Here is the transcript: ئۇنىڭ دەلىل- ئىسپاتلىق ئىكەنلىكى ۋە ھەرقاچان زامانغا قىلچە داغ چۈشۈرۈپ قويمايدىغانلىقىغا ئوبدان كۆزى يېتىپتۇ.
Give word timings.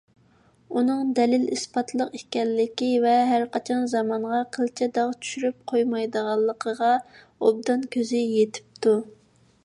ئۇنىڭ 0.75 1.09
دەلىل- 1.17 1.43
ئىسپاتلىق 1.55 2.13
ئىكەنلىكى 2.19 2.87
ۋە 3.03 3.11
ھەرقاچان 3.31 3.83
زامانغا 3.91 4.39
قىلچە 4.57 4.87
داغ 4.95 5.11
چۈشۈرۈپ 5.27 5.59
قويمايدىغانلىقىغا 5.73 6.89
ئوبدان 7.49 7.85
كۆزى 7.97 8.23
يېتىپتۇ. 8.23 8.95